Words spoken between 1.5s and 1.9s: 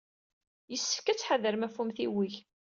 ɣef